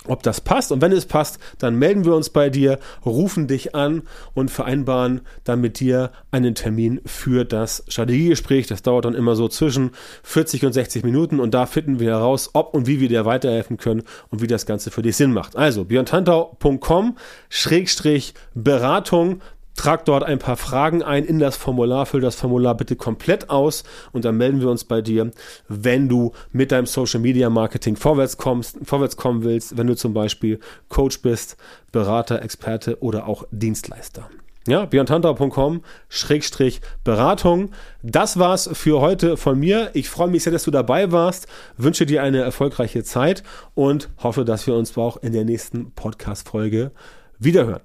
ob 0.07 0.23
das 0.23 0.41
passt. 0.41 0.71
Und 0.71 0.81
wenn 0.81 0.91
es 0.91 1.05
passt, 1.05 1.39
dann 1.59 1.75
melden 1.75 2.05
wir 2.05 2.15
uns 2.15 2.29
bei 2.29 2.49
dir, 2.49 2.79
rufen 3.05 3.47
dich 3.47 3.75
an 3.75 4.03
und 4.33 4.51
vereinbaren 4.51 5.21
dann 5.43 5.61
mit 5.61 5.79
dir 5.79 6.11
einen 6.31 6.55
Termin 6.55 7.01
für 7.05 7.45
das 7.45 7.83
Strategiegespräch. 7.87 8.67
Das 8.67 8.81
dauert 8.81 9.05
dann 9.05 9.15
immer 9.15 9.35
so 9.35 9.47
zwischen 9.47 9.91
40 10.23 10.65
und 10.65 10.73
60 10.73 11.03
Minuten 11.03 11.39
und 11.39 11.53
da 11.53 11.65
finden 11.65 11.99
wir 11.99 12.11
heraus, 12.11 12.49
ob 12.53 12.73
und 12.73 12.87
wie 12.87 12.99
wir 12.99 13.09
dir 13.09 13.25
weiterhelfen 13.25 13.77
können 13.77 14.03
und 14.29 14.41
wie 14.41 14.47
das 14.47 14.65
Ganze 14.65 14.91
für 14.91 15.01
dich 15.01 15.15
Sinn 15.15 15.33
macht. 15.33 15.55
Also 15.55 15.85
björntantau.com 15.85 17.17
Schrägstrich 17.49 18.33
Beratung 18.53 19.41
Trag 19.75 20.05
dort 20.05 20.23
ein 20.23 20.39
paar 20.39 20.57
Fragen 20.57 21.03
ein 21.03 21.25
in 21.25 21.39
das 21.39 21.57
Formular, 21.57 22.05
füll 22.05 22.21
das 22.21 22.35
Formular 22.35 22.75
bitte 22.75 22.95
komplett 22.95 23.49
aus 23.49 23.83
und 24.11 24.25
dann 24.25 24.37
melden 24.37 24.61
wir 24.61 24.69
uns 24.69 24.83
bei 24.83 25.01
dir, 25.01 25.31
wenn 25.67 26.09
du 26.09 26.31
mit 26.51 26.71
deinem 26.71 26.85
Social 26.85 27.19
Media 27.19 27.49
Marketing 27.49 27.95
vorwärts 27.95 28.37
kommst, 28.37 28.77
vorwärts 28.83 29.17
kommen 29.17 29.43
willst, 29.43 29.77
wenn 29.77 29.87
du 29.87 29.95
zum 29.95 30.13
Beispiel 30.13 30.59
Coach 30.89 31.21
bist, 31.21 31.57
Berater, 31.91 32.41
Experte 32.41 33.01
oder 33.01 33.27
auch 33.27 33.45
Dienstleister. 33.51 34.29
Ja, 34.67 34.85
björntantau.com 34.85 35.83
Schrägstrich 36.09 36.81
Beratung. 37.03 37.69
Das 38.01 38.39
war's 38.39 38.67
für 38.73 38.99
heute 38.99 39.37
von 39.37 39.59
mir. 39.59 39.91
Ich 39.93 40.09
freue 40.09 40.27
mich 40.27 40.43
sehr, 40.43 40.53
dass 40.53 40.63
du 40.63 40.71
dabei 40.71 41.11
warst, 41.11 41.47
wünsche 41.77 42.07
dir 42.07 42.23
eine 42.23 42.41
erfolgreiche 42.41 43.03
Zeit 43.03 43.43
und 43.75 44.09
hoffe, 44.23 44.43
dass 44.43 44.65
wir 44.65 44.73
uns 44.73 44.97
auch 44.97 45.17
in 45.17 45.33
der 45.33 45.45
nächsten 45.45 45.91
Podcast-Folge 45.91 46.91
wiederhören. 47.37 47.81